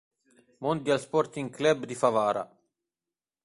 Mondial 0.57 0.97
Sporting 0.99 1.51
Club 1.51 1.85
di 1.85 1.93
Favara. 1.93 2.49